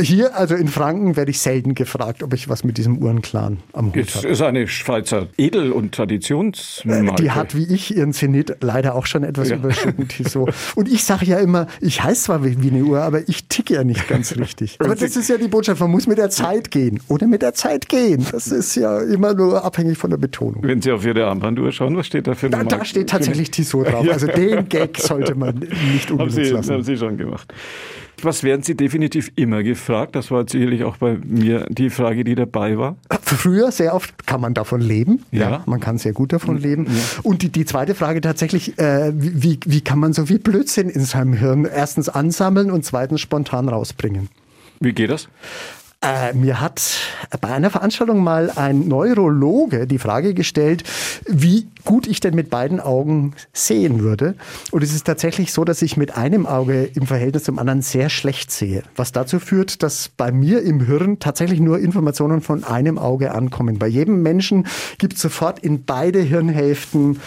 Hier, 0.00 0.36
also 0.36 0.56
in 0.56 0.66
Franken, 0.66 1.14
werde 1.14 1.30
ich 1.30 1.38
selten 1.38 1.74
gefragt, 1.74 2.22
ob 2.24 2.34
ich 2.34 2.48
was 2.48 2.64
mit 2.64 2.78
diesem 2.78 2.98
Uhrenclan 2.98 3.58
am 3.72 3.86
Hut 3.88 3.94
habe. 3.94 4.06
Das 4.06 4.24
ist 4.24 4.42
eine 4.42 4.66
Schweizer 4.66 5.28
Edel- 5.36 5.70
und 5.70 5.94
Traditionsmarke. 5.94 7.10
Äh, 7.10 7.14
die 7.14 7.30
hat 7.30 7.56
wie 7.56 7.72
ich 7.72 7.96
ihren 7.96 8.12
Zenit 8.12 8.56
leider 8.60 8.96
auch 8.96 9.06
schon 9.06 9.22
etwas 9.22 9.50
ja. 9.50 9.56
überschritten. 9.56 10.08
So. 10.28 10.48
Und 10.74 10.90
ich 10.90 11.04
sage 11.04 11.26
ja 11.26 11.38
immer, 11.38 11.68
ich 11.80 12.02
heiße 12.02 12.24
zwar 12.24 12.44
wie 12.44 12.68
eine 12.68 12.82
Uhr, 12.82 13.02
aber 13.02 13.28
ich 13.28 13.46
ticke 13.46 13.74
ja 13.74 13.84
nicht 13.84 14.08
ganz 14.08 14.36
richtig. 14.36 14.76
Aber 14.80 14.96
das 14.96 15.16
ist 15.16 15.28
ja 15.28 15.36
die 15.36 15.48
Botschaft, 15.48 15.80
man 15.80 15.90
muss 15.90 16.06
mit 16.06 16.18
der 16.18 16.30
Zeit 16.30 16.70
gehen. 16.72 17.00
Oder 17.08 17.26
mit 17.28 17.42
der 17.42 17.54
Zeit 17.54 17.88
gehen. 17.88 18.26
Das 18.32 18.48
ist 18.48 18.74
ja 18.74 19.00
immer 19.00 19.34
nur 19.34 19.64
abhängig 19.64 19.96
von 19.96 20.10
der 20.10 20.16
Betonung. 20.16 20.62
Wenn 20.62 20.82
Sie 20.82 20.90
auf 20.90 21.04
Ihre 21.04 21.26
Armbanduhr 21.26 21.70
schauen, 21.70 21.96
was 21.96 22.06
steht 22.06 22.26
da 22.26 22.34
für 22.34 22.46
eine 22.46 22.64
Da, 22.64 22.78
da 22.78 22.84
steht 22.84 23.10
tatsächlich 23.10 23.50
Tissot 23.50 23.92
drauf. 23.92 24.06
Also 24.14 24.26
den 24.28 24.68
Gag 24.68 24.98
sollte 24.98 25.34
man 25.34 25.56
nicht 25.58 26.08
Sie, 26.28 26.42
lassen. 26.44 26.74
haben 26.74 26.82
Sie 26.84 26.96
schon 26.96 27.16
gemacht. 27.16 27.52
Was 28.22 28.42
werden 28.42 28.62
Sie 28.62 28.74
definitiv 28.74 29.32
immer 29.36 29.62
gefragt? 29.62 30.14
Das 30.16 30.30
war 30.30 30.48
sicherlich 30.48 30.84
auch 30.84 30.96
bei 30.98 31.18
mir 31.24 31.66
die 31.68 31.90
Frage, 31.90 32.24
die 32.24 32.34
dabei 32.34 32.78
war. 32.78 32.96
Früher 33.22 33.72
sehr 33.72 33.94
oft 33.94 34.26
kann 34.26 34.40
man 34.40 34.54
davon 34.54 34.80
leben. 34.80 35.22
Ja, 35.30 35.50
ja 35.50 35.62
man 35.66 35.80
kann 35.80 35.98
sehr 35.98 36.12
gut 36.12 36.32
davon 36.32 36.58
leben. 36.58 36.86
Ja. 36.86 37.20
Und 37.22 37.42
die, 37.42 37.50
die 37.50 37.64
zweite 37.64 37.94
Frage 37.94 38.20
tatsächlich, 38.20 38.78
äh, 38.78 39.12
wie, 39.14 39.58
wie 39.66 39.80
kann 39.80 39.98
man 39.98 40.12
so 40.12 40.26
viel 40.26 40.38
Blödsinn 40.38 40.88
in 40.88 41.04
seinem 41.04 41.34
Hirn 41.34 41.64
erstens 41.64 42.08
ansammeln 42.08 42.70
und 42.70 42.84
zweitens 42.84 43.20
spontan 43.20 43.68
rausbringen? 43.68 44.28
Wie 44.80 44.92
geht 44.92 45.10
das? 45.10 45.28
Äh, 46.04 46.34
mir 46.34 46.60
hat 46.60 46.82
bei 47.40 47.48
einer 47.48 47.70
Veranstaltung 47.70 48.22
mal 48.22 48.50
ein 48.50 48.88
Neurologe 48.88 49.86
die 49.86 49.98
Frage 49.98 50.34
gestellt, 50.34 50.84
wie 51.26 51.66
gut 51.86 52.06
ich 52.06 52.20
denn 52.20 52.34
mit 52.34 52.50
beiden 52.50 52.78
Augen 52.78 53.34
sehen 53.54 54.00
würde. 54.00 54.34
Und 54.70 54.82
es 54.82 54.94
ist 54.94 55.06
tatsächlich 55.06 55.52
so, 55.52 55.64
dass 55.64 55.80
ich 55.80 55.96
mit 55.96 56.14
einem 56.14 56.44
Auge 56.44 56.84
im 56.84 57.06
Verhältnis 57.06 57.44
zum 57.44 57.58
anderen 57.58 57.80
sehr 57.80 58.10
schlecht 58.10 58.50
sehe. 58.50 58.82
Was 58.96 59.12
dazu 59.12 59.38
führt, 59.38 59.82
dass 59.82 60.10
bei 60.10 60.30
mir 60.30 60.60
im 60.62 60.80
Hirn 60.80 61.20
tatsächlich 61.20 61.60
nur 61.60 61.78
Informationen 61.78 62.42
von 62.42 62.64
einem 62.64 62.98
Auge 62.98 63.32
ankommen. 63.32 63.78
Bei 63.78 63.86
jedem 63.86 64.20
Menschen 64.22 64.66
gibt 64.98 65.14
es 65.14 65.22
sofort 65.22 65.60
in 65.60 65.86
beide 65.86 66.20
Hirnhälften 66.20 67.18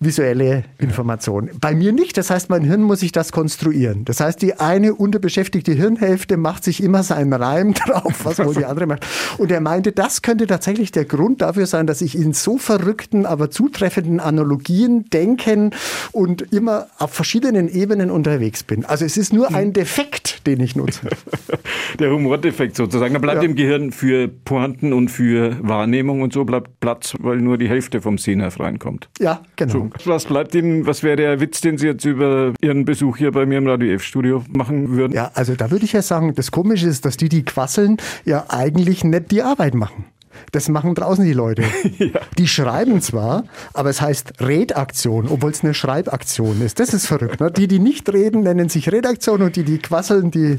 visuelle 0.00 0.64
Information. 0.78 1.50
Bei 1.60 1.74
mir 1.74 1.92
nicht. 1.92 2.16
Das 2.16 2.30
heißt, 2.30 2.50
mein 2.50 2.62
Hirn 2.62 2.82
muss 2.82 3.00
sich 3.00 3.12
das 3.12 3.32
konstruieren. 3.32 4.04
Das 4.04 4.20
heißt, 4.20 4.40
die 4.42 4.58
eine 4.58 4.94
unterbeschäftigte 4.94 5.72
Hirnhälfte 5.72 6.36
macht 6.36 6.64
sich 6.64 6.82
immer 6.82 7.02
seinen 7.02 7.32
Reim 7.32 7.74
drauf, 7.86 8.24
was 8.24 8.38
wohl 8.38 8.54
die 8.54 8.64
andere 8.64 8.86
macht. 8.86 9.06
Und 9.38 9.50
er 9.50 9.60
meinte, 9.60 9.92
das 9.92 10.22
könnte 10.22 10.46
tatsächlich 10.46 10.92
der 10.92 11.04
Grund 11.04 11.40
dafür 11.42 11.66
sein, 11.66 11.86
dass 11.86 12.02
ich 12.02 12.16
in 12.16 12.32
so 12.32 12.58
verrückten, 12.58 13.26
aber 13.26 13.50
zutreffenden 13.50 14.20
Analogien 14.20 15.08
denken 15.10 15.70
und 16.12 16.52
immer 16.52 16.86
auf 16.98 17.12
verschiedenen 17.12 17.68
Ebenen 17.68 18.10
unterwegs 18.10 18.62
bin. 18.62 18.84
Also 18.84 19.04
es 19.04 19.16
ist 19.16 19.32
nur 19.32 19.54
ein 19.54 19.72
Defekt, 19.72 20.35
den 20.46 20.60
ich 20.60 20.76
nutze. 20.76 21.08
Der 21.98 22.10
Humordefekt 22.10 22.76
sozusagen. 22.76 23.14
Da 23.14 23.20
bleibt 23.20 23.42
ja. 23.42 23.48
im 23.48 23.56
Gehirn 23.56 23.92
für 23.92 24.28
Pointen 24.28 24.92
und 24.92 25.10
für 25.10 25.56
Wahrnehmung 25.62 26.22
und 26.22 26.32
so 26.32 26.44
bleibt 26.44 26.80
Platz, 26.80 27.14
weil 27.18 27.38
nur 27.38 27.58
die 27.58 27.68
Hälfte 27.68 28.00
vom 28.00 28.18
Sehnerv 28.18 28.60
reinkommt. 28.60 29.08
Ja, 29.18 29.42
genau. 29.56 29.72
So 29.72 29.90
was 30.04 30.24
bleibt 30.24 30.54
Ihnen, 30.54 30.86
was 30.86 31.02
wäre 31.02 31.16
der 31.16 31.40
Witz, 31.40 31.60
den 31.60 31.78
Sie 31.78 31.86
jetzt 31.86 32.04
über 32.04 32.52
Ihren 32.60 32.84
Besuch 32.84 33.16
hier 33.16 33.32
bei 33.32 33.46
mir 33.46 33.58
im 33.58 33.66
Radio 33.66 33.92
F-Studio 33.94 34.44
machen 34.48 34.90
würden? 34.90 35.12
Ja, 35.12 35.30
also 35.34 35.54
da 35.54 35.70
würde 35.70 35.84
ich 35.84 35.92
ja 35.92 36.02
sagen, 36.02 36.34
das 36.34 36.50
Komische 36.50 36.88
ist, 36.88 37.04
dass 37.04 37.16
die, 37.16 37.28
die 37.28 37.44
quasseln, 37.44 37.96
ja 38.24 38.46
eigentlich 38.48 39.04
nicht 39.04 39.30
die 39.30 39.42
Arbeit 39.42 39.74
machen. 39.74 40.04
Das 40.52 40.68
machen 40.68 40.94
draußen 40.94 41.24
die 41.24 41.32
Leute. 41.32 41.62
ja. 41.98 42.20
Die 42.38 42.48
schreiben 42.48 43.00
zwar, 43.00 43.44
aber 43.72 43.90
es 43.90 44.00
heißt 44.00 44.40
Redaktion, 44.40 45.28
obwohl 45.28 45.50
es 45.50 45.62
eine 45.62 45.74
Schreibaktion 45.74 46.60
ist. 46.62 46.80
Das 46.80 46.94
ist 46.94 47.06
verrückt. 47.06 47.40
Ne? 47.40 47.50
Die, 47.50 47.68
die 47.68 47.78
nicht 47.78 48.12
reden, 48.12 48.42
nennen 48.42 48.68
sich 48.68 48.90
Redaktion 48.90 49.42
und 49.42 49.56
die, 49.56 49.64
die 49.64 49.78
quasseln, 49.78 50.30
die 50.30 50.58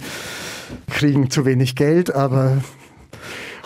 kriegen 0.88 1.30
zu 1.30 1.46
wenig 1.46 1.76
Geld, 1.76 2.14
aber 2.14 2.58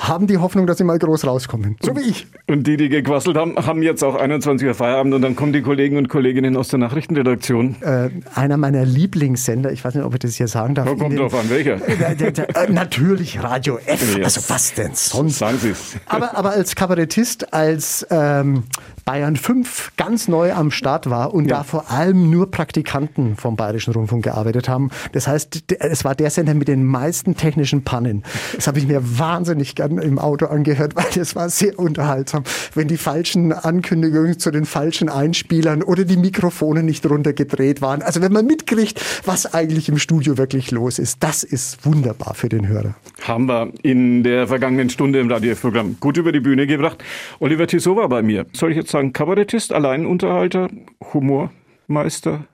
haben 0.01 0.25
die 0.27 0.39
Hoffnung, 0.39 0.65
dass 0.65 0.79
sie 0.79 0.83
mal 0.83 0.97
groß 0.97 1.25
rauskommen. 1.25 1.77
So 1.81 1.95
wie 1.95 2.01
ich. 2.01 2.27
Und 2.47 2.65
die, 2.65 2.75
die 2.75 2.89
gequasselt 2.89 3.37
haben, 3.37 3.55
haben 3.55 3.83
jetzt 3.83 4.03
auch 4.03 4.15
21 4.15 4.67
Uhr 4.67 4.73
Feierabend 4.73 5.13
und 5.13 5.21
dann 5.21 5.35
kommen 5.35 5.53
die 5.53 5.61
Kollegen 5.61 5.97
und 5.97 6.09
Kolleginnen 6.09 6.57
aus 6.57 6.69
der 6.69 6.79
Nachrichtenredaktion. 6.79 7.75
Äh, 7.81 8.09
einer 8.33 8.57
meiner 8.57 8.83
Lieblingssender, 8.83 9.71
ich 9.71 9.85
weiß 9.85 9.95
nicht, 9.95 10.03
ob 10.03 10.13
ich 10.13 10.19
das 10.19 10.35
hier 10.35 10.47
sagen 10.47 10.73
darf. 10.73 10.87
Da 10.87 10.95
kommt 10.95 11.17
drauf 11.17 11.33
an, 11.35 11.49
welcher? 11.49 11.75
Äh, 11.87 12.13
äh, 12.13 12.71
natürlich 12.71 13.41
Radio 13.43 13.77
F. 13.85 14.17
Ja. 14.17 14.23
Also 14.23 14.41
was 14.47 14.73
denn 14.73 14.91
sonst? 14.93 15.37
Sagen 15.37 15.59
Sie 15.59 15.69
es. 15.69 15.95
Aber, 16.07 16.35
aber 16.35 16.51
als 16.51 16.75
Kabarettist, 16.75 17.53
als 17.53 18.05
ähm, 18.09 18.63
Bayern 19.05 19.35
5 19.35 19.93
ganz 19.97 20.27
neu 20.27 20.53
am 20.53 20.71
Start 20.71 21.09
war 21.09 21.33
und 21.33 21.45
ja. 21.45 21.57
da 21.57 21.63
vor 21.63 21.91
allem 21.91 22.29
nur 22.29 22.49
Praktikanten 22.49 23.35
vom 23.35 23.55
Bayerischen 23.55 23.93
Rundfunk 23.93 24.23
gearbeitet 24.23 24.67
haben. 24.67 24.89
Das 25.11 25.27
heißt, 25.27 25.73
es 25.79 26.03
war 26.03 26.15
der 26.15 26.29
Sender 26.29 26.53
mit 26.53 26.67
den 26.67 26.85
meisten 26.85 27.35
technischen 27.35 27.83
Pannen. 27.83 28.23
Das 28.55 28.67
habe 28.67 28.79
ich 28.79 28.87
mir 28.87 29.19
wahnsinnig 29.19 29.75
gern 29.75 29.90
im 29.97 30.19
Auto 30.19 30.47
angehört, 30.47 30.95
weil 30.95 31.05
das 31.15 31.35
war 31.35 31.49
sehr 31.49 31.77
unterhaltsam. 31.79 32.43
Wenn 32.73 32.87
die 32.87 32.97
falschen 32.97 33.53
Ankündigungen 33.53 34.39
zu 34.39 34.51
den 34.51 34.65
falschen 34.65 35.09
Einspielern 35.09 35.83
oder 35.83 36.05
die 36.05 36.17
Mikrofone 36.17 36.83
nicht 36.83 37.05
runtergedreht 37.09 37.81
waren. 37.81 38.01
Also 38.01 38.21
wenn 38.21 38.31
man 38.31 38.45
mitkriegt, 38.45 39.01
was 39.25 39.53
eigentlich 39.53 39.89
im 39.89 39.97
Studio 39.97 40.37
wirklich 40.37 40.71
los 40.71 40.99
ist, 40.99 41.23
das 41.23 41.43
ist 41.43 41.85
wunderbar 41.85 42.33
für 42.33 42.49
den 42.49 42.67
Hörer. 42.67 42.95
Haben 43.21 43.47
wir 43.47 43.71
in 43.83 44.23
der 44.23 44.47
vergangenen 44.47 44.89
Stunde 44.89 45.19
im 45.19 45.31
Radio-Programm 45.31 45.97
gut 45.99 46.17
über 46.17 46.31
die 46.31 46.39
Bühne 46.39 46.67
gebracht. 46.67 47.03
Oliver 47.39 47.67
Tissot 47.67 47.97
war 47.97 48.09
bei 48.09 48.21
mir. 48.21 48.45
Soll 48.53 48.71
ich 48.71 48.77
jetzt 48.77 48.91
sagen 48.91 49.13
Kabarettist, 49.13 49.73
Alleinunterhalter, 49.73 50.69
Humormeister? 51.13 52.45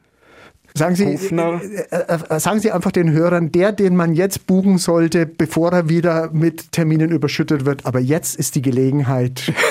Sagen 0.73 0.95
Sie, 0.95 1.05
äh, 1.05 1.83
äh, 1.91 2.19
äh, 2.29 2.39
sagen 2.39 2.59
Sie 2.59 2.71
einfach 2.71 2.91
den 2.91 3.11
Hörern, 3.11 3.51
der, 3.51 3.71
den 3.71 3.95
man 3.95 4.13
jetzt 4.13 4.47
buchen 4.47 4.77
sollte, 4.77 5.25
bevor 5.25 5.71
er 5.71 5.89
wieder 5.89 6.29
mit 6.31 6.71
Terminen 6.71 7.11
überschüttet 7.11 7.65
wird. 7.65 7.85
Aber 7.85 7.99
jetzt 7.99 8.35
ist 8.35 8.55
die 8.55 8.61
Gelegenheit. 8.61 9.51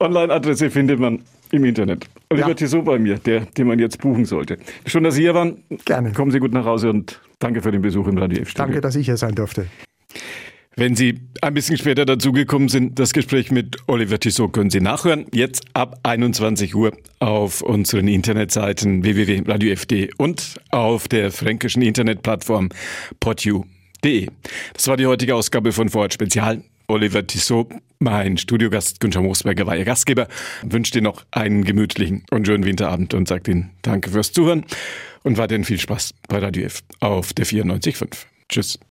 Online-Adresse 0.00 0.70
findet 0.70 1.00
man 1.00 1.22
im 1.52 1.64
Internet. 1.64 2.06
Oliver 2.30 2.48
ja. 2.48 2.54
Tissot 2.54 2.84
bei 2.84 2.98
mir, 2.98 3.18
der, 3.18 3.40
den 3.40 3.66
man 3.66 3.78
jetzt 3.78 4.00
buchen 4.00 4.24
sollte. 4.24 4.58
Schön, 4.84 5.04
dass 5.04 5.14
Sie 5.14 5.22
hier 5.22 5.34
waren. 5.34 5.62
Gerne. 5.84 6.12
Kommen 6.12 6.30
Sie 6.30 6.40
gut 6.40 6.52
nach 6.52 6.64
Hause 6.64 6.90
und 6.90 7.20
danke 7.38 7.62
für 7.62 7.70
den 7.70 7.82
Besuch 7.82 8.06
im 8.08 8.18
Radio 8.18 8.42
F-Studio. 8.42 8.66
Danke, 8.66 8.80
dass 8.80 8.96
ich 8.96 9.06
hier 9.06 9.16
sein 9.16 9.34
durfte. 9.34 9.66
Wenn 10.78 10.94
Sie 10.94 11.20
ein 11.40 11.54
bisschen 11.54 11.78
später 11.78 12.04
dazugekommen 12.04 12.68
sind, 12.68 12.98
das 12.98 13.14
Gespräch 13.14 13.50
mit 13.50 13.78
Oliver 13.86 14.20
Tissot 14.20 14.52
können 14.52 14.68
Sie 14.68 14.82
nachhören. 14.82 15.24
Jetzt 15.32 15.64
ab 15.72 15.98
21 16.02 16.74
Uhr 16.74 16.92
auf 17.18 17.62
unseren 17.62 18.08
Internetseiten 18.08 19.02
www.radio.fd 19.02 20.10
und 20.18 20.60
auf 20.70 21.08
der 21.08 21.32
fränkischen 21.32 21.80
Internetplattform 21.80 22.68
podu.de. 23.20 24.28
Das 24.74 24.86
war 24.88 24.98
die 24.98 25.06
heutige 25.06 25.34
Ausgabe 25.34 25.72
von 25.72 25.88
Vorort 25.88 26.12
Spezial. 26.12 26.62
Oliver 26.88 27.26
Tissot, 27.26 27.72
mein 27.98 28.36
Studiogast 28.36 29.00
Günther 29.00 29.22
Moosberger 29.22 29.66
war 29.66 29.78
Ihr 29.78 29.86
Gastgeber, 29.86 30.28
wünscht 30.62 30.94
Ihnen 30.94 31.04
noch 31.04 31.24
einen 31.30 31.64
gemütlichen 31.64 32.24
und 32.30 32.46
schönen 32.46 32.66
Winterabend 32.66 33.14
und 33.14 33.26
sagt 33.28 33.48
Ihnen 33.48 33.70
Danke 33.80 34.10
fürs 34.10 34.30
Zuhören 34.30 34.66
und 35.22 35.38
weiterhin 35.38 35.64
viel 35.64 35.80
Spaß 35.80 36.12
bei 36.28 36.36
Radio 36.36 36.66
F 36.66 36.82
auf 37.00 37.32
der 37.32 37.46
94.5. 37.46 38.26
Tschüss. 38.50 38.78